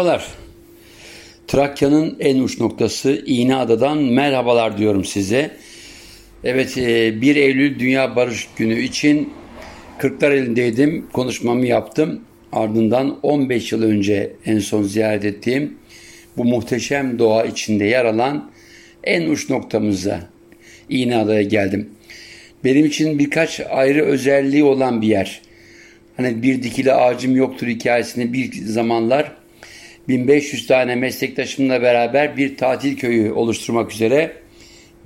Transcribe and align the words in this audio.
Merhabalar. 0.00 0.28
Trakya'nın 1.46 2.16
en 2.20 2.38
uç 2.38 2.60
noktası 2.60 3.22
İğneada'dan 3.26 3.98
merhabalar 3.98 4.78
diyorum 4.78 5.04
size. 5.04 5.50
Evet 6.44 6.76
1 6.76 7.36
e, 7.36 7.40
Eylül 7.40 7.78
Dünya 7.78 8.16
Barış 8.16 8.48
Günü 8.56 8.80
için 8.80 9.32
Kırklareli'ndeydim. 9.98 11.06
Konuşmamı 11.12 11.66
yaptım. 11.66 12.20
Ardından 12.52 13.18
15 13.22 13.72
yıl 13.72 13.82
önce 13.82 14.32
en 14.46 14.58
son 14.58 14.82
ziyaret 14.82 15.24
ettiğim 15.24 15.78
bu 16.36 16.44
muhteşem 16.44 17.18
doğa 17.18 17.44
içinde 17.44 17.84
yer 17.84 18.04
alan 18.04 18.50
en 19.04 19.30
uç 19.30 19.50
noktamıza 19.50 20.20
İğneada'ya 20.88 21.42
geldim. 21.42 21.90
Benim 22.64 22.86
için 22.86 23.18
birkaç 23.18 23.60
ayrı 23.60 24.04
özelliği 24.04 24.64
olan 24.64 25.02
bir 25.02 25.08
yer. 25.08 25.40
Hani 26.16 26.42
bir 26.42 26.62
dikili 26.62 26.92
ağacım 26.92 27.36
yoktur 27.36 27.66
hikayesini 27.66 28.32
bir 28.32 28.52
zamanlar 28.52 29.43
1500 30.08 30.66
tane 30.66 30.96
meslektaşımla 30.96 31.82
beraber 31.82 32.36
bir 32.36 32.56
tatil 32.56 32.96
köyü 32.96 33.32
oluşturmak 33.32 33.92
üzere 33.92 34.32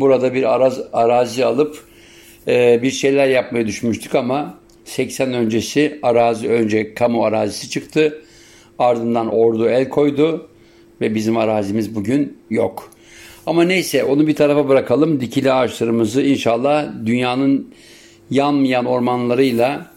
burada 0.00 0.34
bir 0.34 0.54
araz, 0.54 0.80
arazi 0.92 1.44
alıp 1.44 1.84
e, 2.48 2.82
bir 2.82 2.90
şeyler 2.90 3.28
yapmayı 3.28 3.66
düşünmüştük 3.66 4.14
ama 4.14 4.58
80 4.84 5.32
öncesi 5.32 5.98
arazi 6.02 6.48
önce 6.48 6.94
kamu 6.94 7.24
arazisi 7.24 7.70
çıktı. 7.70 8.22
Ardından 8.78 9.34
ordu 9.34 9.68
el 9.68 9.88
koydu 9.88 10.48
ve 11.00 11.14
bizim 11.14 11.36
arazimiz 11.36 11.94
bugün 11.94 12.38
yok. 12.50 12.90
Ama 13.46 13.64
neyse 13.64 14.04
onu 14.04 14.26
bir 14.26 14.34
tarafa 14.34 14.68
bırakalım. 14.68 15.20
Dikili 15.20 15.52
ağaçlarımızı 15.52 16.22
inşallah 16.22 16.86
dünyanın 17.06 17.74
yanmayan 18.30 18.84
ormanlarıyla 18.84 19.90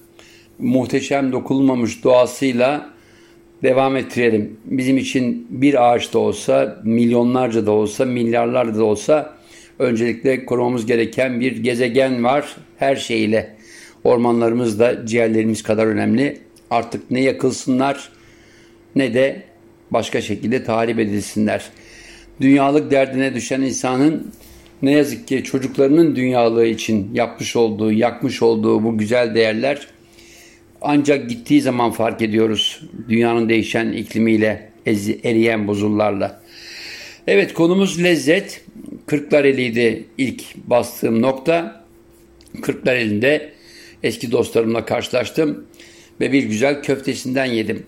muhteşem 0.60 1.32
dokunulmamış 1.32 2.04
doğasıyla 2.04 2.90
devam 3.64 3.96
ettirelim. 3.96 4.58
Bizim 4.66 4.98
için 4.98 5.48
bir 5.50 5.92
ağaç 5.92 6.14
da 6.14 6.20
olsa, 6.20 6.82
milyonlarca 6.84 7.66
da 7.66 7.72
olsa, 7.72 8.06
milyarlarca 8.06 8.76
da 8.76 8.84
olsa 8.84 9.38
öncelikle 9.80 10.46
korumamız 10.46 10.86
gereken 10.86 11.40
bir 11.40 11.58
gezegen 11.58 12.24
var 12.24 12.56
her 12.78 12.96
şeyle. 12.96 13.56
Ormanlarımız 14.04 14.80
da 14.80 15.06
ciğerlerimiz 15.06 15.64
kadar 15.64 15.88
önemli. 15.88 16.38
Artık 16.70 17.12
ne 17.12 17.22
yakılsınlar 17.22 18.10
ne 18.96 19.14
de 19.14 19.44
başka 19.92 20.22
şekilde 20.22 20.64
tahrip 20.64 21.00
edilsinler. 21.00 21.70
Dünyalık 22.42 22.92
derdine 22.92 23.36
düşen 23.36 23.62
insanın 23.62 24.32
ne 24.82 24.92
yazık 24.92 25.28
ki 25.28 25.44
çocuklarının 25.44 26.16
dünyalığı 26.16 26.66
için 26.66 27.10
yapmış 27.14 27.56
olduğu, 27.56 27.92
yakmış 27.92 28.42
olduğu 28.42 28.84
bu 28.84 28.98
güzel 28.98 29.36
değerler 29.36 29.88
ancak 30.82 31.30
gittiği 31.30 31.62
zaman 31.62 31.92
fark 31.92 32.22
ediyoruz 32.22 32.82
dünyanın 33.10 33.50
değişen 33.50 33.92
iklimiyle, 33.92 34.72
eriyen 35.24 35.68
buzullarla. 35.68 36.42
Evet 37.28 37.54
konumuz 37.54 38.04
lezzet. 38.04 38.64
Kırklareli'ydi 39.06 40.06
ilk 40.18 40.56
bastığım 40.56 41.22
nokta. 41.22 41.86
Kırklareli'nde 42.62 43.52
eski 44.04 44.32
dostlarımla 44.32 44.86
karşılaştım 44.86 45.66
ve 46.20 46.32
bir 46.32 46.44
güzel 46.44 46.84
köftesinden 46.84 47.46
yedim. 47.46 47.86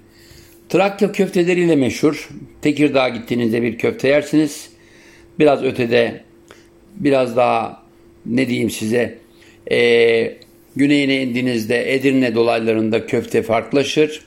Trakya 0.70 1.12
köfteleriyle 1.12 1.76
meşhur. 1.76 2.30
Tekirdağ 2.62 3.10
gittiğinizde 3.10 3.62
bir 3.62 3.78
köfte 3.78 4.08
yersiniz. 4.08 4.70
Biraz 5.40 5.64
ötede 5.64 6.24
biraz 6.96 7.36
daha 7.36 7.84
ne 8.26 8.50
diyeyim 8.50 8.70
size 8.70 9.18
e, 9.72 10.38
Güneyine 10.76 11.24
indiğinizde 11.24 11.94
Edirne 11.94 12.36
dolaylarında 12.36 13.06
köfte 13.06 13.42
farklılaşır. 13.42 14.22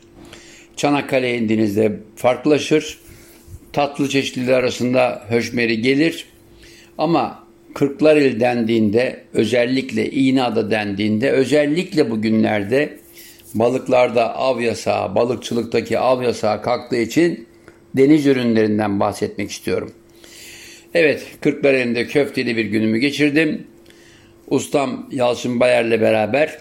Çanakkale'ye 0.76 1.38
indiğinizde 1.38 1.92
farklılaşır. 2.16 2.98
Tatlı 3.72 4.08
çeşitleri 4.08 4.54
arasında 4.54 5.24
höşmeri 5.28 5.82
gelir. 5.82 6.26
Ama 6.98 7.46
Kırklareli 7.74 8.40
dendiğinde 8.40 9.24
özellikle 9.34 10.10
İğneada 10.10 10.70
dendiğinde 10.70 11.30
özellikle 11.30 12.10
bugünlerde 12.10 12.98
balıklarda 13.54 14.36
av 14.36 14.60
yasağı, 14.60 15.14
balıkçılıktaki 15.14 15.98
av 15.98 16.22
yasağı 16.22 16.62
kalktığı 16.62 16.96
için 16.96 17.46
deniz 17.96 18.26
ürünlerinden 18.26 19.00
bahsetmek 19.00 19.50
istiyorum. 19.50 19.92
Evet, 20.94 21.26
Kırklareli'nde 21.40 22.06
köfteli 22.06 22.56
bir 22.56 22.64
günümü 22.64 22.98
geçirdim 22.98 23.66
ustam 24.50 25.06
Yalçın 25.12 25.60
Bayer'le 25.60 26.00
beraber 26.00 26.58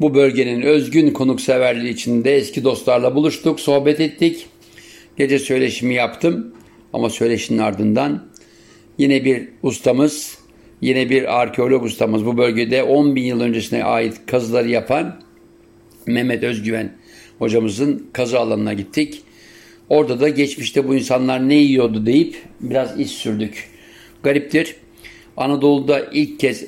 bu 0.00 0.14
bölgenin 0.14 0.62
özgün 0.62 1.10
konukseverliği 1.10 1.92
içinde 1.92 2.36
eski 2.36 2.64
dostlarla 2.64 3.14
buluştuk, 3.14 3.60
sohbet 3.60 4.00
ettik. 4.00 4.46
Gece 5.16 5.38
söyleşimi 5.38 5.94
yaptım 5.94 6.54
ama 6.92 7.10
söyleşinin 7.10 7.58
ardından 7.58 8.26
yine 8.98 9.24
bir 9.24 9.48
ustamız, 9.62 10.38
yine 10.80 11.10
bir 11.10 11.40
arkeolog 11.40 11.84
ustamız 11.84 12.26
bu 12.26 12.38
bölgede 12.38 12.82
10 12.82 13.16
bin 13.16 13.24
yıl 13.24 13.40
öncesine 13.40 13.84
ait 13.84 14.26
kazıları 14.26 14.68
yapan 14.68 15.20
Mehmet 16.06 16.42
Özgüven 16.42 16.92
hocamızın 17.38 18.06
kazı 18.12 18.38
alanına 18.38 18.72
gittik. 18.72 19.22
Orada 19.88 20.20
da 20.20 20.28
geçmişte 20.28 20.88
bu 20.88 20.94
insanlar 20.94 21.48
ne 21.48 21.54
yiyordu 21.54 22.06
deyip 22.06 22.36
biraz 22.60 23.00
iz 23.00 23.10
sürdük. 23.10 23.68
Gariptir. 24.22 24.76
Anadolu'da 25.36 26.00
ilk 26.12 26.40
kez 26.40 26.64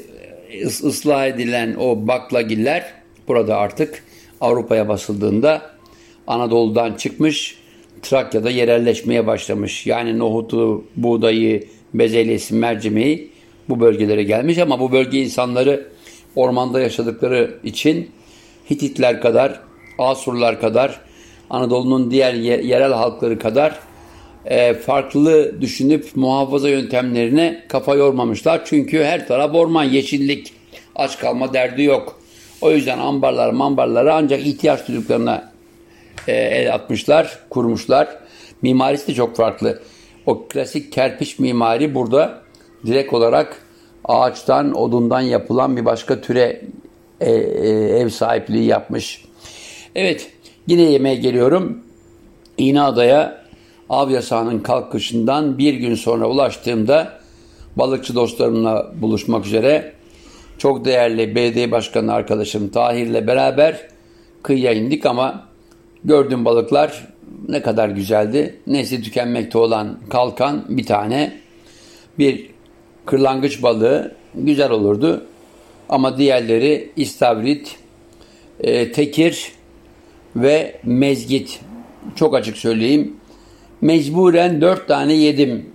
ıslah 0.64 1.26
edilen 1.26 1.74
o 1.74 2.06
baklagiller 2.08 2.94
burada 3.28 3.56
artık 3.56 4.04
Avrupa'ya 4.40 4.88
basıldığında 4.88 5.62
Anadolu'dan 6.26 6.94
çıkmış 6.94 7.58
Trakya'da 8.02 8.50
yerelleşmeye 8.50 9.26
başlamış. 9.26 9.86
Yani 9.86 10.18
nohutu, 10.18 10.84
buğdayı, 10.96 11.64
bezelyesi, 11.94 12.54
mercimeği 12.54 13.30
bu 13.68 13.80
bölgelere 13.80 14.22
gelmiş 14.22 14.58
ama 14.58 14.80
bu 14.80 14.92
bölge 14.92 15.22
insanları 15.22 15.88
ormanda 16.36 16.80
yaşadıkları 16.80 17.58
için 17.64 18.10
Hititler 18.70 19.20
kadar, 19.20 19.60
Asurlar 19.98 20.60
kadar, 20.60 21.00
Anadolu'nun 21.50 22.10
diğer 22.10 22.34
yerel 22.34 22.92
halkları 22.92 23.38
kadar 23.38 23.78
e, 24.48 24.74
farklı 24.74 25.60
düşünüp 25.60 26.16
muhafaza 26.16 26.68
yöntemlerine 26.68 27.64
kafa 27.68 27.94
yormamışlar. 27.94 28.64
Çünkü 28.64 29.04
her 29.04 29.28
taraf 29.28 29.54
orman, 29.54 29.84
yeşillik, 29.84 30.52
aç 30.96 31.18
kalma 31.18 31.52
derdi 31.52 31.82
yok. 31.82 32.20
O 32.60 32.70
yüzden 32.70 32.98
ambarlar, 32.98 33.50
mambarları 33.50 34.14
ancak 34.14 34.46
ihtiyaç 34.46 34.88
duyduklarına 34.88 35.52
e, 36.28 36.32
el 36.32 36.74
atmışlar, 36.74 37.38
kurmuşlar. 37.50 38.08
Mimarisi 38.62 39.08
de 39.08 39.14
çok 39.14 39.36
farklı. 39.36 39.82
O 40.26 40.48
klasik 40.48 40.92
kerpiç 40.92 41.38
mimari 41.38 41.94
burada 41.94 42.42
direkt 42.86 43.12
olarak 43.12 43.62
ağaçtan, 44.04 44.74
odundan 44.74 45.20
yapılan 45.20 45.76
bir 45.76 45.84
başka 45.84 46.20
türe 46.20 46.62
e, 47.20 47.32
e, 47.32 47.70
ev 47.98 48.08
sahipliği 48.08 48.64
yapmış. 48.64 49.24
Evet, 49.94 50.30
yine 50.66 50.82
yemeğe 50.82 51.16
geliyorum. 51.16 51.82
İğneada'ya 52.58 53.47
av 53.90 54.10
yasağının 54.10 54.58
kalkışından 54.58 55.58
bir 55.58 55.74
gün 55.74 55.94
sonra 55.94 56.26
ulaştığımda 56.26 57.18
balıkçı 57.76 58.14
dostlarımla 58.14 58.92
buluşmak 58.94 59.46
üzere 59.46 59.92
çok 60.58 60.84
değerli 60.84 61.34
belediye 61.34 61.70
başkanı 61.70 62.12
arkadaşım 62.12 62.68
Tahir'le 62.68 63.26
beraber 63.26 63.88
kıyıya 64.42 64.72
indik 64.72 65.06
ama 65.06 65.48
gördüğüm 66.04 66.44
balıklar 66.44 67.08
ne 67.48 67.62
kadar 67.62 67.88
güzeldi. 67.88 68.60
Nesli 68.66 69.02
tükenmekte 69.02 69.58
olan 69.58 69.98
kalkan 70.10 70.64
bir 70.68 70.86
tane, 70.86 71.40
bir 72.18 72.50
kırlangıç 73.06 73.62
balığı 73.62 74.14
güzel 74.34 74.70
olurdu. 74.70 75.26
Ama 75.88 76.18
diğerleri 76.18 76.90
istavrit, 76.96 77.76
e, 78.60 78.92
tekir 78.92 79.52
ve 80.36 80.80
mezgit. 80.84 81.60
Çok 82.16 82.34
açık 82.34 82.56
söyleyeyim 82.56 83.16
Mecburen 83.80 84.60
dört 84.60 84.88
tane 84.88 85.14
yedim. 85.14 85.66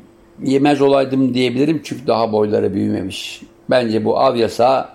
Yemez 0.44 0.82
olaydım 0.82 1.34
diyebilirim 1.34 1.82
çünkü 1.84 2.08
daha 2.08 2.32
boyları 2.32 2.74
büyümemiş. 2.74 3.42
Bence 3.70 4.06
bu 4.06 4.20
av 4.20 4.36
yasağı 4.36 4.86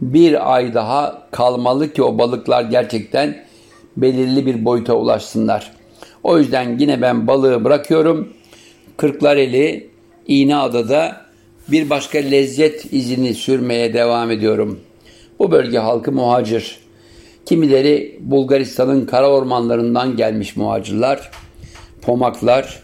bir 0.00 0.54
ay 0.54 0.74
daha 0.74 1.28
kalmalı 1.30 1.92
ki 1.92 2.02
o 2.02 2.18
balıklar 2.18 2.62
gerçekten 2.62 3.44
belirli 3.96 4.46
bir 4.46 4.64
boyuta 4.64 4.94
ulaşsınlar. 4.94 5.72
O 6.22 6.38
yüzden 6.38 6.78
yine 6.78 7.02
ben 7.02 7.26
balığı 7.26 7.64
bırakıyorum. 7.64 8.28
Kırklareli 8.96 9.90
İğneada'da 10.26 11.20
bir 11.68 11.90
başka 11.90 12.18
lezzet 12.18 12.92
izini 12.92 13.34
sürmeye 13.34 13.94
devam 13.94 14.30
ediyorum. 14.30 14.80
Bu 15.38 15.50
bölge 15.50 15.78
halkı 15.78 16.12
muhacir. 16.12 16.78
Kimileri 17.46 18.18
Bulgaristan'ın 18.20 19.06
kara 19.06 19.30
ormanlarından 19.30 20.16
gelmiş 20.16 20.56
muhacirler. 20.56 21.30
Pomaklar, 22.06 22.82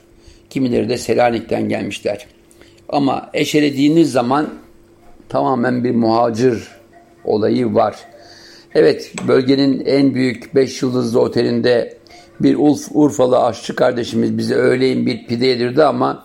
kimileri 0.50 0.88
de 0.88 0.98
Selanik'ten 0.98 1.68
gelmişler. 1.68 2.26
Ama 2.88 3.30
eşelediğiniz 3.34 4.12
zaman 4.12 4.48
tamamen 5.28 5.84
bir 5.84 5.94
muhacir 5.94 6.68
olayı 7.24 7.74
var. 7.74 7.96
Evet, 8.74 9.12
bölgenin 9.28 9.82
en 9.86 10.14
büyük 10.14 10.54
5 10.54 10.82
yıldızlı 10.82 11.20
otelinde 11.20 11.96
Bir 12.40 12.56
Urfalı 12.94 13.44
aşçı 13.44 13.76
kardeşimiz 13.76 14.38
bize 14.38 14.54
öğleyin 14.54 15.06
bir 15.06 15.26
pide 15.26 15.46
yedirdi 15.46 15.84
ama 15.84 16.24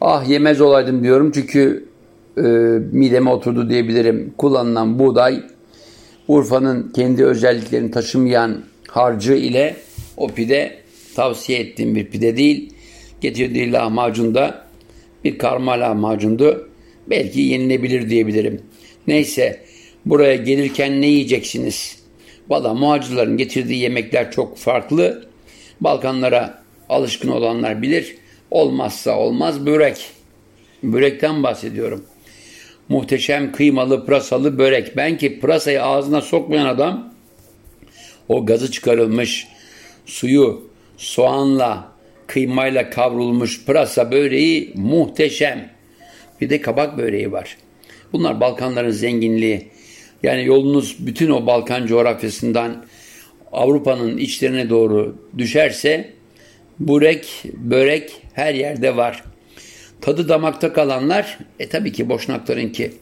ah 0.00 0.28
yemez 0.28 0.60
olaydım 0.60 1.02
diyorum 1.02 1.30
çünkü 1.34 1.88
e, 2.36 2.42
mideme 2.92 3.30
oturdu 3.30 3.70
diyebilirim. 3.70 4.34
Kullanılan 4.38 4.98
buğday 4.98 5.42
Urfa'nın 6.28 6.92
kendi 6.94 7.24
özelliklerini 7.24 7.90
taşımayan 7.90 8.56
harcı 8.88 9.34
ile 9.34 9.76
o 10.16 10.28
pide 10.28 10.79
tavsiye 11.14 11.58
ettiğim 11.58 11.94
bir 11.94 12.06
pide 12.06 12.36
değil. 12.36 12.72
Getirdiği 13.20 13.72
lahmacun 13.72 14.34
da 14.34 14.66
bir 15.24 15.38
karma 15.38 15.72
lahmacundu. 15.72 16.68
Belki 17.06 17.40
yenilebilir 17.40 18.10
diyebilirim. 18.10 18.62
Neyse 19.06 19.64
buraya 20.06 20.36
gelirken 20.36 21.00
ne 21.00 21.06
yiyeceksiniz? 21.06 21.96
Valla 22.48 22.74
muhacirlerin 22.74 23.36
getirdiği 23.36 23.78
yemekler 23.78 24.32
çok 24.32 24.58
farklı. 24.58 25.28
Balkanlara 25.80 26.62
alışkın 26.88 27.28
olanlar 27.28 27.82
bilir. 27.82 28.16
Olmazsa 28.50 29.18
olmaz 29.18 29.66
börek. 29.66 30.10
Börekten 30.82 31.42
bahsediyorum. 31.42 32.04
Muhteşem 32.88 33.52
kıymalı 33.52 34.06
pırasalı 34.06 34.58
börek. 34.58 34.96
Ben 34.96 35.18
ki 35.18 35.40
pırasayı 35.40 35.82
ağzına 35.82 36.20
sokmayan 36.20 36.66
adam 36.66 37.14
o 38.28 38.46
gazı 38.46 38.70
çıkarılmış 38.70 39.48
suyu 40.06 40.69
soğanla 41.00 41.92
kıymayla 42.26 42.90
kavrulmuş 42.90 43.64
pırasa 43.64 44.12
böreği 44.12 44.72
muhteşem. 44.74 45.70
Bir 46.40 46.50
de 46.50 46.60
kabak 46.60 46.98
böreği 46.98 47.32
var. 47.32 47.56
Bunlar 48.12 48.40
Balkanların 48.40 48.90
zenginliği. 48.90 49.68
Yani 50.22 50.44
yolunuz 50.44 50.96
bütün 50.98 51.30
o 51.30 51.46
Balkan 51.46 51.86
coğrafyasından 51.86 52.84
Avrupa'nın 53.52 54.16
içlerine 54.16 54.70
doğru 54.70 55.16
düşerse 55.38 56.10
burek, 56.78 57.42
börek 57.54 58.22
her 58.32 58.54
yerde 58.54 58.96
var. 58.96 59.24
Tadı 60.00 60.28
damakta 60.28 60.72
kalanlar 60.72 61.38
e 61.58 61.68
tabii 61.68 61.92
ki 61.92 62.08
boşnaklarınki. 62.08 62.92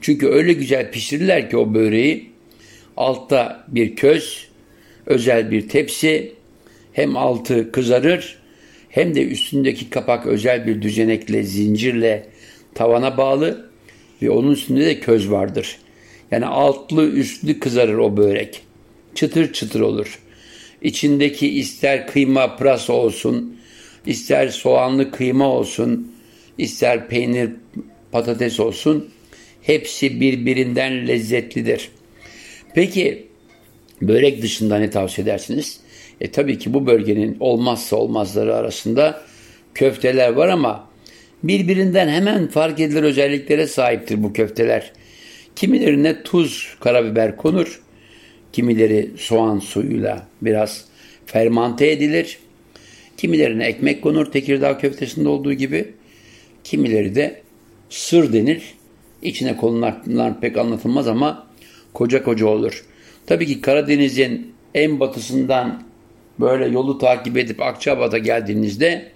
Çünkü 0.00 0.28
öyle 0.28 0.52
güzel 0.52 0.90
pişirirler 0.90 1.50
ki 1.50 1.56
o 1.56 1.74
böreği. 1.74 2.30
Altta 2.96 3.64
bir 3.68 3.96
köz, 3.96 4.48
özel 5.06 5.50
bir 5.50 5.68
tepsi, 5.68 6.36
hem 6.96 7.16
altı 7.16 7.72
kızarır 7.72 8.38
hem 8.88 9.14
de 9.14 9.22
üstündeki 9.22 9.90
kapak 9.90 10.26
özel 10.26 10.66
bir 10.66 10.82
düzenekle, 10.82 11.42
zincirle 11.42 12.26
tavana 12.74 13.16
bağlı 13.16 13.70
ve 14.22 14.30
onun 14.30 14.52
üstünde 14.52 14.86
de 14.86 15.00
köz 15.00 15.30
vardır. 15.30 15.78
Yani 16.30 16.46
altlı 16.46 17.10
üstlü 17.10 17.60
kızarır 17.60 17.98
o 17.98 18.16
börek. 18.16 18.62
Çıtır 19.14 19.52
çıtır 19.52 19.80
olur. 19.80 20.18
İçindeki 20.82 21.48
ister 21.48 22.06
kıyma 22.06 22.56
pırasa 22.56 22.92
olsun, 22.92 23.56
ister 24.06 24.48
soğanlı 24.48 25.10
kıyma 25.10 25.48
olsun, 25.48 26.12
ister 26.58 27.08
peynir 27.08 27.50
patates 28.12 28.60
olsun 28.60 29.08
hepsi 29.62 30.20
birbirinden 30.20 31.08
lezzetlidir. 31.08 31.88
Peki 32.74 33.26
börek 34.02 34.42
dışında 34.42 34.78
ne 34.78 34.90
tavsiye 34.90 35.22
edersiniz? 35.22 35.85
E 36.20 36.30
tabii 36.30 36.58
ki 36.58 36.74
bu 36.74 36.86
bölgenin 36.86 37.36
olmazsa 37.40 37.96
olmazları 37.96 38.54
arasında 38.54 39.22
köfteler 39.74 40.32
var 40.32 40.48
ama 40.48 40.88
birbirinden 41.42 42.08
hemen 42.08 42.48
fark 42.48 42.80
edilir 42.80 43.02
özelliklere 43.02 43.66
sahiptir 43.66 44.22
bu 44.22 44.32
köfteler. 44.32 44.92
Kimilerine 45.56 46.22
tuz, 46.22 46.76
karabiber 46.80 47.36
konur. 47.36 47.80
Kimileri 48.52 49.10
soğan 49.16 49.58
suyuyla 49.58 50.26
biraz 50.42 50.84
fermante 51.26 51.90
edilir. 51.90 52.38
Kimilerine 53.16 53.66
ekmek 53.66 54.02
konur 54.02 54.32
Tekirdağ 54.32 54.78
köftesinde 54.78 55.28
olduğu 55.28 55.52
gibi. 55.52 55.94
Kimileri 56.64 57.14
de 57.14 57.40
sır 57.90 58.32
denir. 58.32 58.62
İçine 59.22 59.56
konular 59.56 60.40
pek 60.40 60.56
anlatılmaz 60.56 61.08
ama 61.08 61.46
koca 61.92 62.22
koca 62.22 62.46
olur. 62.46 62.84
Tabii 63.26 63.46
ki 63.46 63.60
Karadeniz'in 63.60 64.52
en 64.74 65.00
batısından 65.00 65.85
böyle 66.40 66.66
yolu 66.66 66.98
takip 66.98 67.36
edip 67.36 67.62
Akçabat'a 67.62 68.18
geldiğinizde 68.18 69.12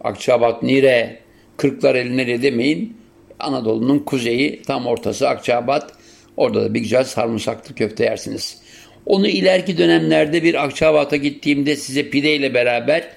Akçabat 0.00 0.62
Nire, 0.62 1.18
Kırklar 1.56 1.94
eline 1.94 2.42
demeyin. 2.42 2.96
Anadolu'nun 3.40 3.98
kuzeyi 3.98 4.62
tam 4.62 4.86
ortası 4.86 5.28
Akçabat. 5.28 5.92
Orada 6.36 6.62
da 6.62 6.74
bir 6.74 6.80
güzel 6.80 7.04
sarımsaklı 7.04 7.74
köfte 7.74 8.04
yersiniz. 8.04 8.58
Onu 9.06 9.28
ileriki 9.28 9.78
dönemlerde 9.78 10.42
bir 10.42 10.64
Akçabat'a 10.64 11.16
gittiğimde 11.16 11.76
size 11.76 12.10
pide 12.10 12.36
ile 12.36 12.54
beraber 12.54 13.08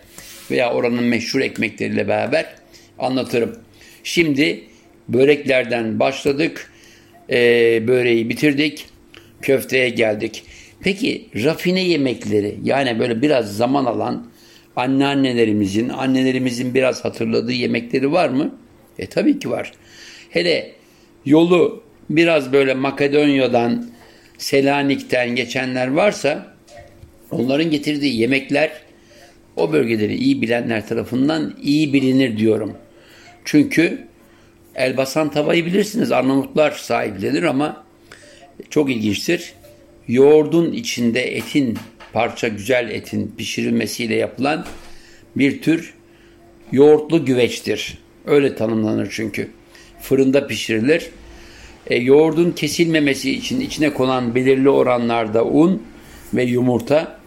veya 0.51 0.73
oranın 0.73 1.03
meşhur 1.03 1.39
ekmekleriyle 1.41 2.07
beraber 2.07 2.45
anlatırım. 2.99 3.55
Şimdi 4.03 4.63
böreklerden 5.07 5.99
başladık. 5.99 6.71
Ee, 7.29 7.87
böreği 7.87 8.29
bitirdik. 8.29 8.85
Köfteye 9.41 9.89
geldik. 9.89 10.43
Peki 10.83 11.29
rafine 11.35 11.83
yemekleri 11.83 12.59
yani 12.63 12.99
böyle 12.99 13.21
biraz 13.21 13.57
zaman 13.57 13.85
alan 13.85 14.27
anneannelerimizin, 14.75 15.89
annelerimizin 15.89 16.73
biraz 16.73 17.05
hatırladığı 17.05 17.51
yemekleri 17.51 18.11
var 18.11 18.29
mı? 18.29 18.55
E 18.99 19.07
tabii 19.07 19.39
ki 19.39 19.49
var. 19.49 19.71
Hele 20.29 20.71
yolu 21.25 21.83
biraz 22.09 22.53
böyle 22.53 22.73
Makedonya'dan, 22.73 23.89
Selanik'ten 24.37 25.35
geçenler 25.35 25.87
varsa 25.87 26.55
onların 27.31 27.69
getirdiği 27.69 28.19
yemekler 28.19 28.71
o 29.55 29.73
bölgeleri 29.73 30.15
iyi 30.15 30.41
bilenler 30.41 30.87
tarafından 30.87 31.53
iyi 31.61 31.93
bilinir 31.93 32.37
diyorum. 32.37 32.73
Çünkü 33.45 34.07
Elbasan 34.75 35.31
tavayı 35.31 35.65
bilirsiniz. 35.65 36.11
Arnavutlar 36.11 36.71
sahiplenir 36.71 37.43
ama 37.43 37.83
çok 38.69 38.91
ilginçtir 38.91 39.53
yoğurdun 40.07 40.71
içinde 40.71 41.21
etin, 41.21 41.77
parça 42.13 42.47
güzel 42.47 42.89
etin 42.89 43.33
pişirilmesiyle 43.37 44.15
yapılan 44.15 44.65
bir 45.35 45.61
tür 45.61 45.93
yoğurtlu 46.71 47.25
güveçtir. 47.25 47.97
Öyle 48.25 48.55
tanımlanır 48.55 49.07
çünkü. 49.11 49.47
Fırında 50.01 50.47
pişirilir. 50.47 51.09
E, 51.87 51.95
yoğurdun 51.95 52.51
kesilmemesi 52.51 53.31
için 53.31 53.59
içine 53.59 53.93
konan 53.93 54.35
belirli 54.35 54.69
oranlarda 54.69 55.45
un 55.45 55.83
ve 56.33 56.43
yumurta 56.43 57.19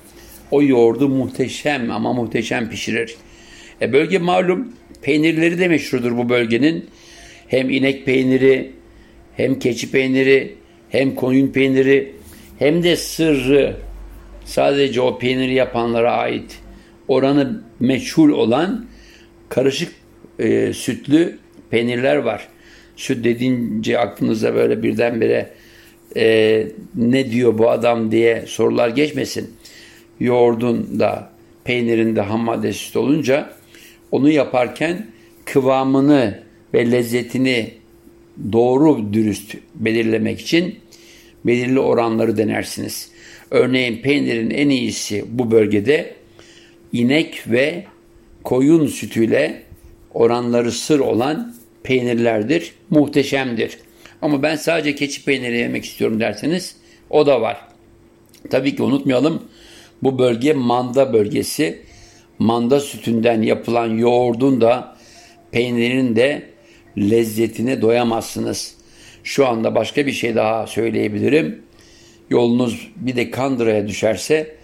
o 0.51 0.63
yoğurdu 0.63 1.09
muhteşem 1.09 1.91
ama 1.91 2.13
muhteşem 2.13 2.71
pişirir. 2.71 3.17
E, 3.83 3.93
bölge 3.93 4.19
malum 4.19 4.73
peynirleri 5.03 5.59
de 5.59 5.69
meşhurdur 5.69 6.17
bu 6.17 6.29
bölgenin. 6.29 6.87
Hem 7.49 7.71
inek 7.71 8.07
peyniri, 8.07 8.71
hem 9.37 9.59
keçi 9.59 9.91
peyniri, 9.91 10.55
hem 10.89 11.15
koyun 11.15 11.49
peyniri, 11.49 12.13
hem 12.59 12.83
de 12.83 12.97
sırrı 12.97 13.77
sadece 14.45 15.01
o 15.01 15.19
peyniri 15.19 15.55
yapanlara 15.55 16.13
ait 16.13 16.59
oranı 17.09 17.63
meçhul 17.81 18.29
olan 18.29 18.87
karışık 19.49 19.93
e, 20.39 20.73
sütlü 20.73 21.39
peynirler 21.71 22.17
var. 22.17 22.49
Süt 22.97 23.25
dediğince 23.25 23.99
aklınıza 23.99 24.55
böyle 24.55 24.83
birdenbire 24.83 25.51
e, 26.17 26.67
ne 26.95 27.31
diyor 27.31 27.59
bu 27.59 27.71
adam 27.71 28.11
diye 28.11 28.45
sorular 28.47 28.89
geçmesin. 28.89 29.55
Yoğurdun 30.21 31.01
da 31.01 31.31
peynirin 31.65 32.17
de 32.17 32.21
ham 32.21 32.41
madde 32.41 32.73
süt 32.73 32.97
olunca 32.97 33.51
onu 34.13 34.31
yaparken 34.31 35.07
kıvamını 35.45 36.43
ve 36.75 36.91
lezzetini 36.91 37.71
doğru 38.53 39.13
dürüst 39.13 39.55
belirlemek 39.75 40.41
için 40.41 40.79
belirli 41.47 41.81
oranları 41.81 42.37
denersiniz. 42.37 43.09
Örneğin 43.51 44.03
peynirin 44.03 44.51
en 44.51 44.69
iyisi 44.69 45.25
bu 45.29 45.51
bölgede 45.51 46.15
inek 46.93 47.45
ve 47.47 47.85
koyun 48.45 48.87
sütüyle 48.87 49.63
oranları 50.15 50.73
sır 50.73 50.99
olan 51.01 51.55
peynirlerdir. 51.83 52.73
Muhteşemdir. 52.91 53.79
Ama 54.23 54.43
ben 54.43 54.57
sadece 54.57 54.95
keçi 54.95 55.25
peyniri 55.25 55.57
yemek 55.57 55.85
istiyorum 55.85 56.21
derseniz 56.21 56.77
o 57.11 57.27
da 57.27 57.41
var. 57.41 57.61
Tabii 58.51 58.77
ki 58.77 58.83
unutmayalım 58.83 59.43
bu 60.03 60.19
bölge 60.19 60.53
manda 60.53 61.13
bölgesi. 61.13 61.83
Manda 62.39 62.81
sütünden 62.81 63.43
yapılan 63.43 63.99
yoğurdun 63.99 64.61
da 64.61 64.97
peynirin 65.51 66.17
de 66.17 66.43
lezzetine 66.99 67.83
doyamazsınız. 67.83 68.75
Şu 69.25 69.47
anda 69.47 69.75
başka 69.75 70.07
bir 70.07 70.13
şey 70.13 70.35
daha 70.35 70.67
söyleyebilirim. 70.67 71.63
Yolunuz 72.31 72.89
bir 72.97 73.17
de 73.17 73.31
Kandıra'ya 73.31 73.89
düşerse 73.89 74.57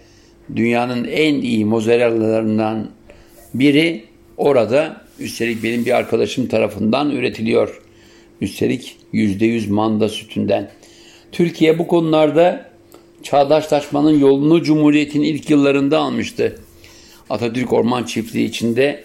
dünyanın 0.55 1.03
en 1.03 1.35
iyi 1.35 1.65
mozzarella'larından 1.65 2.89
biri 3.53 4.03
orada 4.37 5.01
üstelik 5.19 5.63
benim 5.63 5.85
bir 5.85 5.91
arkadaşım 5.91 6.47
tarafından 6.47 7.11
üretiliyor. 7.11 7.81
Üstelik 8.41 8.97
%100 9.13 9.69
manda 9.69 10.09
sütünden. 10.09 10.71
Türkiye 11.31 11.79
bu 11.79 11.87
konularda 11.87 12.71
çağdaşlaşmanın 13.23 14.19
yolunu 14.19 14.63
Cumhuriyet'in 14.63 15.21
ilk 15.21 15.49
yıllarında 15.49 15.99
almıştı. 15.99 16.59
Atatürk 17.29 17.73
Orman 17.73 18.03
Çiftliği 18.03 18.47
içinde 18.47 19.03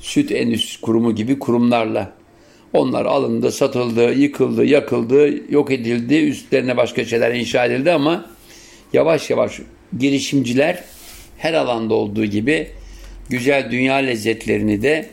süt 0.00 0.32
endüstrisi 0.32 0.80
kurumu 0.80 1.14
gibi 1.14 1.38
kurumlarla. 1.38 2.21
Onlar 2.72 3.06
alındı, 3.06 3.52
satıldı, 3.52 4.14
yıkıldı, 4.14 4.64
yakıldı, 4.64 5.30
yok 5.52 5.70
edildi. 5.70 6.14
Üstlerine 6.14 6.76
başka 6.76 7.04
şeyler 7.04 7.34
inşa 7.34 7.64
edildi 7.64 7.92
ama 7.92 8.26
yavaş 8.92 9.30
yavaş 9.30 9.60
girişimciler 9.98 10.84
her 11.38 11.54
alanda 11.54 11.94
olduğu 11.94 12.24
gibi 12.24 12.70
güzel 13.30 13.70
dünya 13.70 13.94
lezzetlerini 13.94 14.82
de 14.82 15.06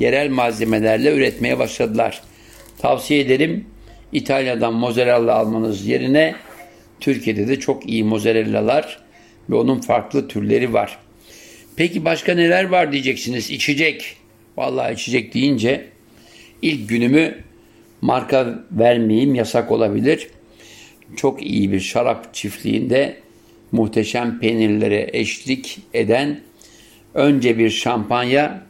yerel 0.00 0.30
malzemelerle 0.30 1.14
üretmeye 1.14 1.58
başladılar. 1.58 2.22
Tavsiye 2.78 3.20
ederim 3.20 3.64
İtalya'dan 4.12 4.74
mozzarella 4.74 5.34
almanız 5.34 5.86
yerine 5.86 6.34
Türkiye'de 7.00 7.48
de 7.48 7.60
çok 7.60 7.88
iyi 7.88 8.04
mozzarellalar 8.04 8.98
ve 9.50 9.54
onun 9.54 9.80
farklı 9.80 10.28
türleri 10.28 10.72
var. 10.72 10.98
Peki 11.76 12.04
başka 12.04 12.34
neler 12.34 12.64
var 12.64 12.92
diyeceksiniz? 12.92 13.50
İçecek. 13.50 14.16
Vallahi 14.56 14.94
içecek 14.94 15.34
deyince 15.34 15.93
ilk 16.64 16.88
günümü 16.88 17.34
marka 18.00 18.64
vermeyeyim 18.72 19.34
yasak 19.34 19.72
olabilir. 19.72 20.28
Çok 21.16 21.46
iyi 21.46 21.72
bir 21.72 21.80
şarap 21.80 22.34
çiftliğinde 22.34 23.16
muhteşem 23.72 24.38
peynirlere 24.38 25.10
eşlik 25.12 25.78
eden 25.94 26.40
önce 27.14 27.58
bir 27.58 27.70
şampanya 27.70 28.62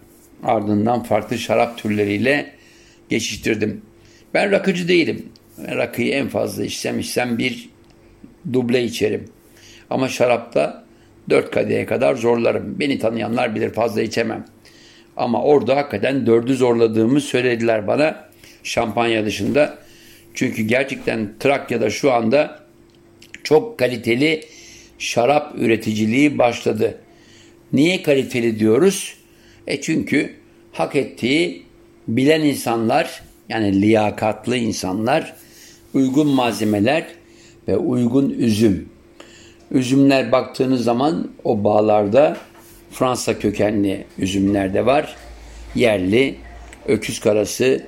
ardından 0.42 1.02
farklı 1.02 1.38
şarap 1.38 1.78
türleriyle 1.78 2.50
geçiştirdim. 3.08 3.82
Ben 4.34 4.50
rakıcı 4.50 4.88
değilim. 4.88 5.28
Rakıyı 5.58 6.12
en 6.12 6.28
fazla 6.28 6.64
içsem 6.64 6.98
içsem 6.98 7.38
bir 7.38 7.70
duble 8.52 8.84
içerim. 8.84 9.24
Ama 9.90 10.08
şarapta 10.08 10.84
dört 11.30 11.50
kadeye 11.50 11.86
kadar 11.86 12.14
zorlarım. 12.14 12.80
Beni 12.80 12.98
tanıyanlar 12.98 13.54
bilir 13.54 13.70
fazla 13.70 14.02
içemem. 14.02 14.44
Ama 15.16 15.42
orada 15.42 15.76
hakikaten 15.76 16.26
dördü 16.26 16.54
zorladığımı 16.54 17.20
söylediler 17.20 17.86
bana 17.86 18.28
şampanya 18.62 19.26
dışında. 19.26 19.78
Çünkü 20.34 20.62
gerçekten 20.62 21.28
Trakya'da 21.40 21.90
şu 21.90 22.12
anda 22.12 22.60
çok 23.44 23.78
kaliteli 23.78 24.44
şarap 24.98 25.54
üreticiliği 25.58 26.38
başladı. 26.38 26.98
Niye 27.72 28.02
kaliteli 28.02 28.58
diyoruz? 28.58 29.14
E 29.66 29.80
çünkü 29.80 30.34
hak 30.72 30.96
ettiği 30.96 31.62
bilen 32.08 32.40
insanlar 32.40 33.22
yani 33.48 33.82
liyakatlı 33.82 34.56
insanlar 34.56 35.34
uygun 35.94 36.28
malzemeler 36.28 37.06
ve 37.68 37.76
uygun 37.76 38.30
üzüm. 38.30 38.88
Üzümler 39.70 40.32
baktığınız 40.32 40.84
zaman 40.84 41.30
o 41.44 41.64
bağlarda 41.64 42.36
Fransa 42.94 43.38
kökenli 43.38 44.04
üzümler 44.18 44.74
de 44.74 44.86
var. 44.86 45.16
Yerli, 45.74 46.34
öküz 46.88 47.20
karası 47.20 47.86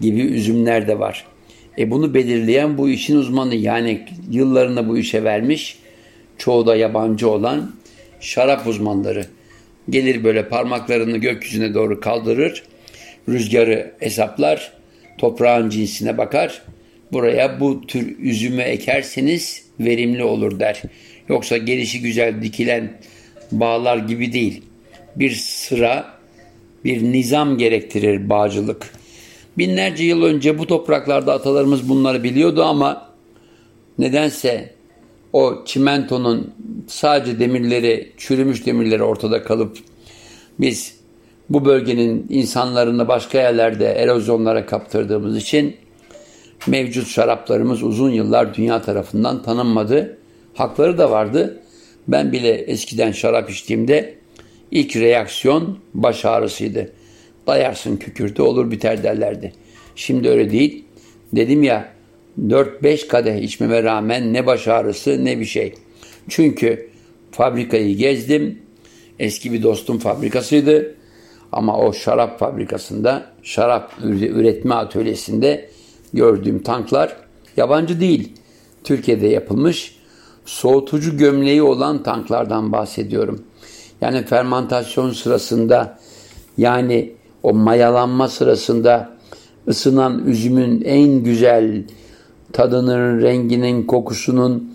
gibi 0.00 0.20
üzümler 0.20 0.88
de 0.88 0.98
var. 0.98 1.26
E 1.78 1.90
bunu 1.90 2.14
belirleyen 2.14 2.78
bu 2.78 2.88
işin 2.88 3.16
uzmanı 3.16 3.54
yani 3.54 4.06
yıllarını 4.30 4.88
bu 4.88 4.98
işe 4.98 5.24
vermiş, 5.24 5.78
çoğu 6.38 6.66
da 6.66 6.76
yabancı 6.76 7.28
olan 7.30 7.74
şarap 8.20 8.66
uzmanları. 8.66 9.26
Gelir 9.90 10.24
böyle 10.24 10.48
parmaklarını 10.48 11.16
gökyüzüne 11.16 11.74
doğru 11.74 12.00
kaldırır, 12.00 12.62
rüzgarı 13.28 13.92
hesaplar, 14.00 14.72
toprağın 15.18 15.70
cinsine 15.70 16.18
bakar. 16.18 16.62
Buraya 17.12 17.60
bu 17.60 17.86
tür 17.86 18.18
üzümü 18.18 18.62
ekerseniz 18.62 19.64
verimli 19.80 20.24
olur 20.24 20.60
der. 20.60 20.82
Yoksa 21.28 21.56
gelişi 21.56 22.02
güzel 22.02 22.42
dikilen 22.42 22.92
bağlar 23.52 23.96
gibi 23.96 24.32
değil. 24.32 24.62
Bir 25.16 25.30
sıra, 25.30 26.04
bir 26.84 27.02
nizam 27.02 27.58
gerektirir 27.58 28.30
bağcılık. 28.30 28.90
Binlerce 29.58 30.04
yıl 30.04 30.22
önce 30.22 30.58
bu 30.58 30.66
topraklarda 30.66 31.32
atalarımız 31.32 31.88
bunları 31.88 32.22
biliyordu 32.22 32.62
ama 32.62 33.08
nedense 33.98 34.74
o 35.32 35.64
çimentonun 35.64 36.54
sadece 36.86 37.38
demirleri, 37.38 38.12
çürümüş 38.16 38.66
demirleri 38.66 39.02
ortada 39.02 39.42
kalıp 39.42 39.78
biz 40.60 40.96
bu 41.50 41.64
bölgenin 41.64 42.26
insanlarını 42.28 43.08
başka 43.08 43.38
yerlerde 43.38 43.86
erozyonlara 43.86 44.66
kaptırdığımız 44.66 45.36
için 45.36 45.76
mevcut 46.66 47.08
şaraplarımız 47.08 47.82
uzun 47.82 48.10
yıllar 48.10 48.54
dünya 48.54 48.82
tarafından 48.82 49.42
tanınmadı. 49.42 50.18
Hakları 50.54 50.98
da 50.98 51.10
vardı. 51.10 51.61
Ben 52.08 52.32
bile 52.32 52.50
eskiden 52.50 53.12
şarap 53.12 53.50
içtiğimde 53.50 54.14
ilk 54.70 54.96
reaksiyon 54.96 55.78
baş 55.94 56.24
ağrısıydı. 56.24 56.92
Dayarsın 57.46 57.96
kükürtü 57.96 58.42
olur 58.42 58.70
biter 58.70 59.02
derlerdi. 59.02 59.52
Şimdi 59.96 60.28
öyle 60.28 60.50
değil. 60.50 60.84
Dedim 61.32 61.62
ya 61.62 61.92
4-5 62.40 63.08
kadeh 63.08 63.42
içmeme 63.42 63.82
rağmen 63.82 64.32
ne 64.32 64.46
baş 64.46 64.68
ağrısı 64.68 65.24
ne 65.24 65.40
bir 65.40 65.44
şey. 65.44 65.74
Çünkü 66.28 66.90
fabrikayı 67.30 67.96
gezdim. 67.96 68.58
Eski 69.18 69.52
bir 69.52 69.62
dostum 69.62 69.98
fabrikasıydı. 69.98 70.94
Ama 71.52 71.78
o 71.78 71.92
şarap 71.92 72.38
fabrikasında, 72.38 73.26
şarap 73.42 73.92
üretme 74.02 74.74
atölyesinde 74.74 75.68
gördüğüm 76.14 76.62
tanklar 76.62 77.16
yabancı 77.56 78.00
değil. 78.00 78.32
Türkiye'de 78.84 79.26
yapılmış 79.26 79.96
soğutucu 80.44 81.16
gömleği 81.16 81.62
olan 81.62 82.02
tanklardan 82.02 82.72
bahsediyorum. 82.72 83.44
Yani 84.00 84.24
fermentasyon 84.24 85.12
sırasında 85.12 85.98
yani 86.58 87.12
o 87.42 87.54
mayalanma 87.54 88.28
sırasında 88.28 89.10
ısınan 89.68 90.26
üzümün 90.26 90.82
en 90.84 91.08
güzel 91.08 91.84
tadının, 92.52 93.22
renginin, 93.22 93.86
kokusunun 93.86 94.72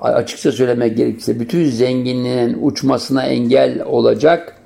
açıkça 0.00 0.52
söylemek 0.52 0.96
gerekirse 0.96 1.40
bütün 1.40 1.64
zenginliğinin 1.64 2.58
uçmasına 2.60 3.26
engel 3.26 3.82
olacak 3.84 4.60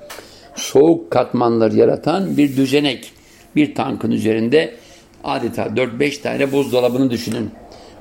soğuk 0.55 1.11
katmanlar 1.11 1.71
yaratan 1.71 2.37
bir 2.37 2.57
düzenek. 2.57 3.11
Bir 3.55 3.75
tankın 3.75 4.11
üzerinde 4.11 4.75
adeta 5.23 5.63
4-5 5.63 6.21
tane 6.21 6.51
buzdolabını 6.51 7.09
düşünün. 7.09 7.51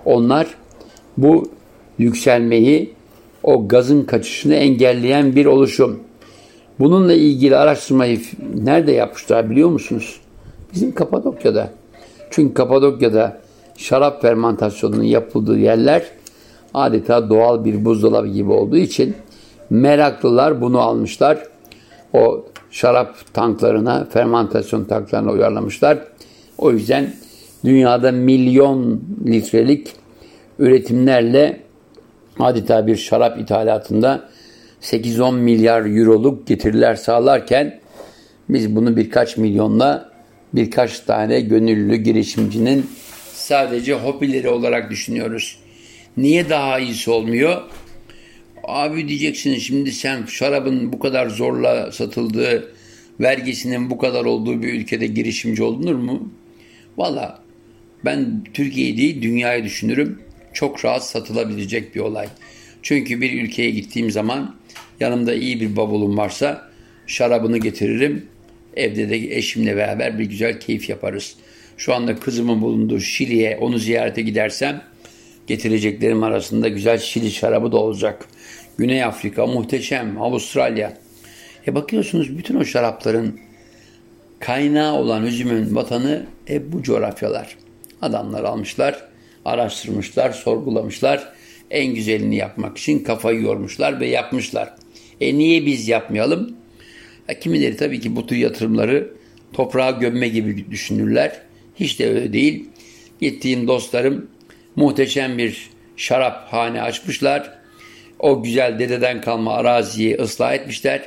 Onlar 0.05 0.47
bu 1.17 1.51
yükselmeyi, 1.99 2.95
o 3.43 3.69
gazın 3.69 4.03
kaçışını 4.03 4.55
engelleyen 4.55 5.37
bir 5.37 5.47
oluşum. 5.47 6.01
Bununla 6.81 7.15
ilgili 7.15 7.57
araştırmayı 7.57 8.21
nerede 8.65 8.93
yapmışlar 8.93 9.51
biliyor 9.51 9.69
musunuz? 9.69 10.21
Bizim 10.75 10.95
Kapadokya'da. 10.95 11.71
Çünkü 12.31 12.55
Kapadokya'da 12.55 13.41
şarap 13.77 14.23
fermentasyonunun 14.23 15.03
yapıldığı 15.03 15.59
yerler 15.59 16.03
adeta 16.75 17.31
doğal 17.31 17.65
bir 17.65 17.85
buzdolabı 17.85 18.29
gibi 18.29 18.53
olduğu 18.53 18.77
için 18.77 19.15
meraklılar 19.71 20.61
bunu 20.61 20.81
almışlar. 20.81 21.39
O 22.13 22.45
şarap 22.71 23.35
tanklarına, 23.35 24.05
fermentasyon 24.05 24.85
tanklarına 24.85 25.33
uyarlamışlar. 25.33 25.99
O 26.59 26.71
yüzden 26.73 27.15
dünyada 27.65 28.13
milyon 28.13 29.01
litrelik 29.27 29.93
üretimlerle 30.59 31.64
adeta 32.39 32.87
bir 32.87 32.97
şarap 32.97 33.41
ithalatında 33.41 34.29
8-10 34.83 35.35
milyar 35.35 35.99
euroluk 35.99 36.47
getiriler 36.47 36.95
sağlarken 36.95 37.81
biz 38.49 38.77
bunu 38.77 38.97
birkaç 38.97 39.37
milyonla 39.37 40.11
birkaç 40.55 41.01
tane 41.01 41.41
gönüllü 41.41 41.97
girişimcinin 41.97 42.91
sadece 43.35 43.95
hobileri 43.95 44.49
olarak 44.49 44.91
düşünüyoruz. 44.91 45.59
Niye 46.17 46.49
daha 46.49 46.79
iyisi 46.79 47.11
olmuyor? 47.11 47.63
Abi 48.65 49.09
diyeceksin 49.09 49.59
şimdi 49.59 49.93
sen 49.93 50.27
şarabın 50.27 50.93
bu 50.93 50.99
kadar 50.99 51.29
zorla 51.29 51.93
satıldığı, 51.93 52.73
vergisinin 53.21 53.91
bu 53.91 53.99
kadar 53.99 54.25
olduğu 54.25 54.63
bir 54.63 54.73
ülkede 54.73 55.07
girişimci 55.07 55.63
olunur 55.63 55.95
mu? 55.95 56.33
Valla 56.97 57.39
ben 58.05 58.45
Türkiye'yi 58.55 58.99
değil 58.99 59.23
dünyayı 59.23 59.65
düşünürüm. 59.65 60.19
Çok 60.55 60.85
rahat 60.85 61.05
satılabilecek 61.05 61.95
bir 61.95 62.01
olay. 62.01 62.29
Çünkü 62.83 63.21
bir 63.21 63.43
ülkeye 63.43 63.71
gittiğim 63.71 64.11
zaman 64.11 64.57
yanımda 65.01 65.35
iyi 65.35 65.61
bir 65.61 65.77
bavulum 65.77 66.17
varsa 66.17 66.71
şarabını 67.07 67.59
getiririm. 67.59 68.27
Evde 68.77 69.11
de 69.11 69.17
eşimle 69.17 69.77
beraber 69.77 70.19
bir 70.19 70.25
güzel 70.25 70.61
keyif 70.61 70.89
yaparız. 70.89 71.37
Şu 71.77 71.95
anda 71.95 72.17
kızımın 72.17 72.61
bulunduğu 72.61 73.01
Şili'ye 73.01 73.59
onu 73.61 73.79
ziyarete 73.79 74.23
gidersem 74.23 74.83
getireceklerim 75.47 76.23
arasında 76.23 76.69
güzel 76.69 76.99
Şili 76.99 77.31
şarabı 77.31 77.73
da 77.73 77.77
olacak. 77.77 78.29
Güney 78.79 79.05
Afrika 79.05 79.47
muhteşem, 79.47 80.23
Avustralya. 80.23 80.97
E 81.67 81.75
bakıyorsunuz 81.75 82.39
bütün 82.39 82.55
o 82.55 82.65
şarapların 82.65 83.41
kaynağı 84.41 84.95
olan 84.95 85.27
üzümün 85.27 85.77
vatanı 85.77 86.27
hep 86.45 86.73
bu 86.73 86.83
coğrafyalar. 86.83 87.57
Adamlar 88.03 88.45
almışlar, 88.45 89.09
araştırmışlar, 89.45 90.33
sorgulamışlar. 90.33 91.33
en 91.71 91.95
güzelini 91.95 92.37
yapmak 92.37 92.79
için 92.79 92.99
kafayı 92.99 93.41
yormuşlar 93.41 94.01
ve 94.01 94.07
yapmışlar. 94.07 94.75
E 95.21 95.39
niye 95.39 95.67
biz 95.67 95.89
yapmayalım? 95.89 96.57
E, 97.29 97.41
kimileri 97.41 97.77
tabii 97.77 98.01
ki 98.01 98.17
bu 98.17 98.27
tür 98.27 98.37
yatırımları 98.37 99.11
toprağa 99.53 99.91
gömme 99.91 100.29
gibi 100.29 100.71
düşünürler. 100.71 101.41
Hiç 101.77 101.99
de 101.99 102.09
öyle 102.09 102.33
değil. 102.33 102.69
Gittiğim 103.21 103.69
dostlarım 103.69 104.31
muhteşem 104.77 105.39
bir 105.39 105.71
şarap 105.97 106.53
hane 106.53 106.83
açmışlar. 106.83 107.51
O 108.19 108.43
güzel 108.43 108.79
dededen 108.79 109.21
kalma 109.21 109.55
araziyi 109.55 110.17
ıslah 110.17 110.55
etmişler. 110.55 111.03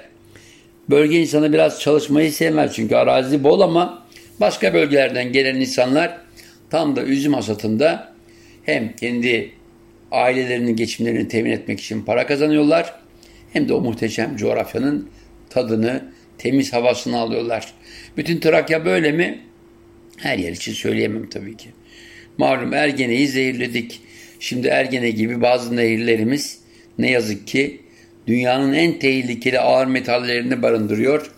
Bölge 0.89 1.19
insanı 1.19 1.53
biraz 1.53 1.81
çalışmayı 1.81 2.31
sevmez 2.31 2.73
çünkü 2.75 2.95
arazi 2.95 3.43
bol 3.43 3.61
ama 3.61 4.05
başka 4.39 4.73
bölgelerden 4.73 5.31
gelen 5.31 5.55
insanlar 5.55 6.17
tam 6.69 6.95
da 6.95 7.03
üzüm 7.03 7.33
hasatında 7.33 8.13
hem 8.67 8.95
kendi 8.95 9.51
ailelerinin 10.11 10.75
geçimlerini 10.75 11.27
temin 11.27 11.51
etmek 11.51 11.79
için 11.79 12.01
para 12.01 12.27
kazanıyorlar 12.27 12.93
hem 13.53 13.69
de 13.69 13.73
o 13.73 13.81
muhteşem 13.81 14.37
coğrafyanın 14.37 15.09
tadını, 15.49 16.03
temiz 16.37 16.73
havasını 16.73 17.19
alıyorlar. 17.19 17.73
Bütün 18.17 18.39
Trakya 18.39 18.85
böyle 18.85 19.11
mi? 19.11 19.39
Her 20.17 20.37
yer 20.37 20.51
için 20.51 20.73
söyleyemem 20.73 21.29
tabii 21.29 21.57
ki. 21.57 21.69
Malum 22.37 22.73
Ergene'yi 22.73 23.27
zehirledik. 23.27 24.01
Şimdi 24.39 24.67
Ergene 24.67 25.09
gibi 25.09 25.41
bazı 25.41 25.75
nehirlerimiz 25.75 26.59
ne 26.97 27.11
yazık 27.11 27.47
ki 27.47 27.81
dünyanın 28.27 28.73
en 28.73 28.99
tehlikeli 28.99 29.59
ağır 29.59 29.87
metallerini 29.87 30.61
barındırıyor. 30.61 31.31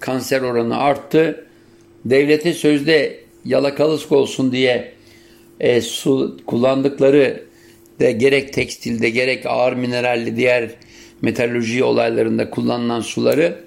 Kanser 0.00 0.40
oranı 0.40 0.78
arttı. 0.78 1.46
Devlete 2.04 2.52
sözde 2.52 3.20
yalakalısk 3.44 4.12
olsun 4.12 4.52
diye 4.52 4.93
e, 5.64 5.80
su 5.80 6.36
kullandıkları 6.46 7.44
de 8.00 8.12
gerek 8.12 8.52
tekstilde 8.52 9.10
gerek 9.10 9.46
ağır 9.46 9.72
mineralli 9.72 10.36
diğer 10.36 10.70
metalurji 11.22 11.84
olaylarında 11.84 12.50
kullanılan 12.50 13.00
suları 13.00 13.64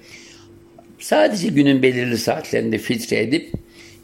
sadece 0.98 1.48
günün 1.48 1.82
belirli 1.82 2.18
saatlerinde 2.18 2.78
filtre 2.78 3.22
edip 3.22 3.52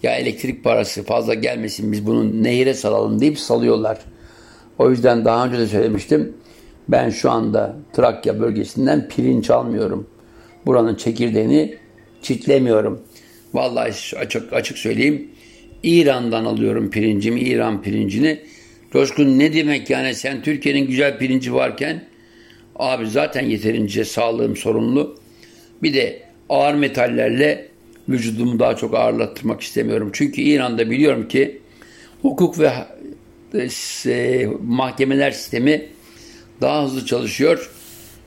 ya 0.03 0.17
elektrik 0.17 0.65
parası 0.65 1.03
fazla 1.03 1.35
gelmesin 1.35 1.93
biz 1.93 2.07
bunu 2.07 2.43
nehire 2.43 2.75
salalım 2.75 3.21
deyip 3.21 3.39
salıyorlar. 3.39 3.99
O 4.79 4.91
yüzden 4.91 5.25
daha 5.25 5.47
önce 5.47 5.59
de 5.59 5.67
söylemiştim. 5.67 6.33
Ben 6.89 7.11
şu 7.11 7.31
anda 7.31 7.77
Trakya 7.93 8.41
bölgesinden 8.41 9.09
pirinç 9.09 9.51
almıyorum. 9.51 10.07
Buranın 10.67 10.95
çekirdeğini 10.95 11.79
çitlemiyorum. 12.23 13.01
Vallahi 13.55 14.17
açık 14.17 14.53
açık 14.53 14.79
söyleyeyim. 14.79 15.31
İran'dan 15.85 16.45
alıyorum 16.45 16.91
pirincimi, 16.91 17.41
İran 17.41 17.83
pirincini. 17.83 18.41
Coşkun 18.93 19.39
ne 19.39 19.55
demek 19.55 19.91
yani 19.91 20.15
sen 20.15 20.43
Türkiye'nin 20.43 20.87
güzel 20.87 21.19
pirinci 21.19 21.55
varken 21.55 22.05
abi 22.77 23.11
zaten 23.11 23.45
yeterince 23.45 24.05
sağlığım 24.05 24.57
sorunlu. 24.57 25.19
Bir 25.83 25.95
de 25.95 26.23
ağır 26.49 26.75
metallerle 26.75 27.69
vücudumu 28.09 28.59
daha 28.59 28.77
çok 28.77 28.95
ağırlattırmak 28.95 29.61
istemiyorum. 29.61 30.11
Çünkü 30.13 30.43
İran'da 30.43 30.91
biliyorum 30.91 31.29
ki 31.29 31.61
hukuk 32.23 32.59
ve 32.59 32.73
e, 34.07 34.47
mahkemeler 34.63 35.31
sistemi 35.31 35.87
daha 36.61 36.85
hızlı 36.85 37.07
çalışıyor. 37.07 37.71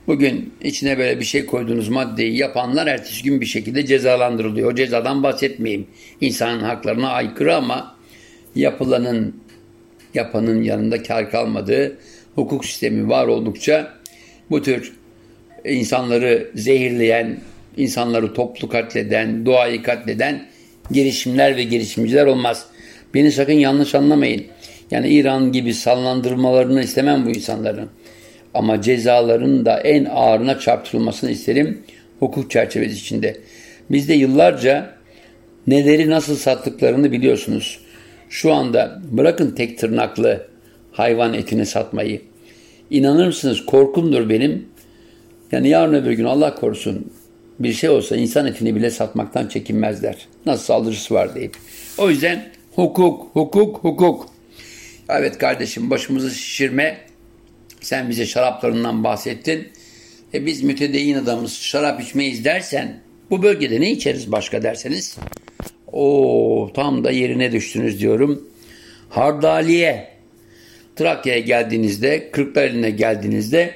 Bugün 0.08 0.54
içine 0.64 0.98
böyle 0.98 1.20
bir 1.20 1.26
şey 1.26 1.46
koyduğunuz 1.46 1.90
maddeyi 1.90 2.38
yapanlar 2.38 2.88
ertesi 2.88 3.24
gün 3.24 3.42
bir 3.42 3.46
şekilde 3.46 3.86
cezalandırılıyor. 3.86 4.72
O 4.72 4.76
cezadan 4.76 5.24
bahsetmeyeyim. 5.24 5.88
İnsanın 6.22 6.60
haklarına 6.60 7.10
aykırı 7.10 7.56
ama 7.56 7.96
yapılanın 8.56 9.36
yapanın 10.14 10.64
yanında 10.64 11.04
kar 11.04 11.32
kalmadığı 11.32 11.98
hukuk 12.36 12.66
sistemi 12.66 13.10
var 13.10 13.28
oldukça 13.28 13.94
bu 14.50 14.62
tür 14.62 14.94
insanları 15.66 16.52
zehirleyen, 16.56 17.40
insanları 17.78 18.34
toplu 18.34 18.70
katleden, 18.70 19.46
doğayı 19.46 19.84
katleden 19.84 20.46
girişimler 20.92 21.58
ve 21.58 21.64
girişimciler 21.64 22.26
olmaz. 22.26 22.66
Beni 23.14 23.32
sakın 23.32 23.54
yanlış 23.54 23.96
anlamayın. 23.96 24.46
Yani 24.92 25.10
İran 25.10 25.52
gibi 25.52 25.74
sallandırmalarını 25.74 26.84
istemem 26.84 27.26
bu 27.26 27.30
insanların. 27.30 27.90
Ama 28.58 28.82
cezaların 28.82 29.66
da 29.66 29.80
en 29.80 30.06
ağırına 30.06 30.60
çarptırılmasını 30.60 31.32
isterim 31.32 31.82
hukuk 32.20 32.52
çerçevesi 32.52 32.96
içinde. 32.96 33.38
Biz 33.92 34.10
de 34.10 34.14
yıllarca 34.14 34.94
neleri 35.68 36.10
nasıl 36.10 36.36
sattıklarını 36.36 37.12
biliyorsunuz. 37.12 37.80
Şu 38.30 38.54
anda 38.54 39.02
bırakın 39.12 39.52
tek 39.52 39.80
tırnaklı 39.80 40.48
hayvan 40.92 41.34
etini 41.34 41.66
satmayı. 41.66 42.22
İnanır 42.90 43.28
mısınız 43.28 43.66
korkumdur 43.66 44.30
benim. 44.30 44.66
Yani 45.52 45.70
yarın 45.70 45.94
öbür 45.94 46.12
gün 46.12 46.26
Allah 46.26 46.56
korusun 46.56 47.12
bir 47.60 47.74
şey 47.74 47.90
olsa 47.90 48.16
insan 48.16 48.46
etini 48.48 48.76
bile 48.76 48.92
satmaktan 48.92 49.48
çekinmezler. 49.48 50.28
Nasıl 50.46 50.64
saldırısı 50.64 51.14
var 51.14 51.36
deyip. 51.36 51.56
O 51.98 52.10
yüzden 52.10 52.50
hukuk, 52.76 53.30
hukuk, 53.34 53.78
hukuk. 53.78 54.30
Evet 55.10 55.38
kardeşim 55.38 55.90
başımızı 55.90 56.32
şişirme. 56.32 57.07
Sen 57.82 58.10
bize 58.10 58.26
şaraplarından 58.26 59.04
bahsettin. 59.04 59.68
E 60.34 60.46
biz 60.46 60.64
mütedeyyin 60.64 61.16
adamız 61.16 61.54
şarap 61.54 62.02
içmeyiz 62.02 62.46
dersen 62.46 63.00
bu 63.30 63.44
bölgede 63.44 63.82
ne 63.82 63.92
içeriz 63.92 64.32
başka 64.32 64.64
derseniz. 64.64 65.18
O 65.92 66.72
tam 66.74 67.04
da 67.04 67.12
yerine 67.12 67.52
düştünüz 67.52 68.00
diyorum. 68.00 68.48
Hardaliye. 69.10 70.08
Trakya'ya 70.96 71.40
geldiğinizde, 71.40 72.32
Kırklareli'ne 72.32 72.90
geldiğinizde 72.90 73.74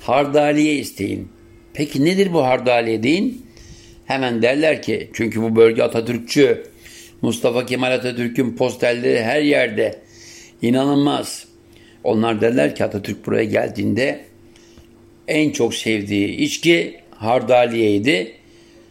hardaliye 0.00 0.74
isteyin. 0.74 1.28
Peki 1.74 2.04
nedir 2.04 2.32
bu 2.32 2.44
hardaliye 2.44 3.02
deyin? 3.02 3.46
Hemen 4.06 4.42
derler 4.42 4.82
ki 4.82 5.10
çünkü 5.12 5.42
bu 5.42 5.56
bölge 5.56 5.82
Atatürkçü. 5.82 6.64
Mustafa 7.22 7.66
Kemal 7.66 7.92
Atatürk'ün 7.92 8.56
posterleri 8.56 9.22
her 9.22 9.40
yerde. 9.40 9.98
İnanılmaz. 10.62 11.53
Onlar 12.04 12.40
derler 12.40 12.74
ki 12.74 12.84
Atatürk 12.84 13.26
buraya 13.26 13.44
geldiğinde 13.44 14.24
en 15.28 15.50
çok 15.50 15.74
sevdiği 15.74 16.28
içki 16.28 17.00
hardaliyeydi. 17.10 18.32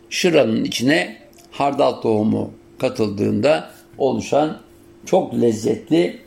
Şıranın 0.09 0.65
içine 0.65 1.17
hardal 1.51 1.91
tohumu 1.91 2.53
katıldığında 2.79 3.71
oluşan 3.97 4.61
çok 5.05 5.41
lezzetli 5.41 6.19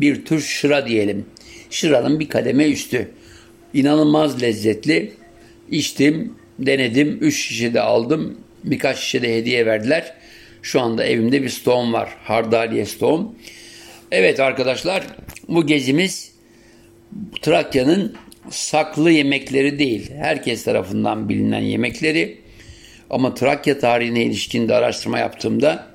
bir 0.00 0.24
tür 0.24 0.40
şıra 0.40 0.86
diyelim. 0.86 1.26
Şıranın 1.70 2.20
bir 2.20 2.28
kademe 2.28 2.68
üstü. 2.68 3.10
İnanılmaz 3.74 4.42
lezzetli. 4.42 5.12
İçtim, 5.70 6.34
denedim. 6.58 7.18
Üç 7.20 7.36
şişe 7.36 7.74
de 7.74 7.80
aldım. 7.80 8.38
Birkaç 8.64 8.98
şişe 8.98 9.22
de 9.22 9.36
hediye 9.36 9.66
verdiler. 9.66 10.14
Şu 10.62 10.80
anda 10.80 11.04
evimde 11.04 11.42
bir 11.42 11.48
stoğum 11.48 11.92
var. 11.92 12.08
Hardaliye 12.24 12.86
stoğum. 12.86 13.34
Evet 14.10 14.40
arkadaşlar 14.40 15.06
bu 15.48 15.66
gezimiz 15.66 16.33
Trakya'nın 17.42 18.16
saklı 18.50 19.10
yemekleri 19.10 19.78
değil. 19.78 20.10
Herkes 20.16 20.64
tarafından 20.64 21.28
bilinen 21.28 21.60
yemekleri. 21.60 22.38
Ama 23.10 23.34
Trakya 23.34 23.78
tarihine 23.78 24.24
ilişkin 24.24 24.68
de 24.68 24.74
araştırma 24.74 25.18
yaptığımda 25.18 25.86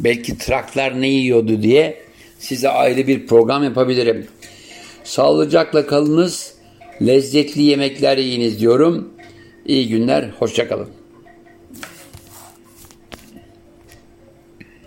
belki 0.00 0.38
Traklar 0.38 1.00
ne 1.00 1.08
yiyordu 1.08 1.62
diye 1.62 1.96
size 2.38 2.68
ayrı 2.68 3.06
bir 3.06 3.26
program 3.26 3.64
yapabilirim. 3.64 4.26
Sağlıcakla 5.04 5.86
kalınız, 5.86 6.54
lezzetli 7.02 7.62
yemekler 7.62 8.18
yiyiniz 8.18 8.60
diyorum. 8.60 9.14
İyi 9.66 9.88
günler, 9.88 10.30
hoşçakalın. 10.38 10.99